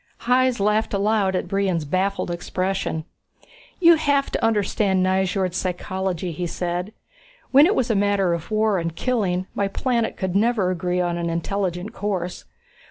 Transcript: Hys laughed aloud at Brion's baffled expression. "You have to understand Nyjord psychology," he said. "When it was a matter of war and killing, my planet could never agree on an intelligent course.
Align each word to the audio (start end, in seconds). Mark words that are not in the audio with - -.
Hys 0.21 0.59
laughed 0.59 0.95
aloud 0.95 1.35
at 1.35 1.47
Brion's 1.47 1.85
baffled 1.85 2.31
expression. 2.31 3.05
"You 3.79 3.97
have 3.97 4.31
to 4.31 4.43
understand 4.43 5.03
Nyjord 5.05 5.53
psychology," 5.53 6.31
he 6.31 6.47
said. 6.47 6.91
"When 7.51 7.67
it 7.67 7.75
was 7.75 7.91
a 7.91 7.95
matter 7.95 8.33
of 8.33 8.49
war 8.49 8.79
and 8.79 8.95
killing, 8.95 9.45
my 9.53 9.67
planet 9.67 10.17
could 10.17 10.35
never 10.35 10.71
agree 10.71 10.99
on 10.99 11.19
an 11.19 11.29
intelligent 11.29 11.93
course. 11.93 12.45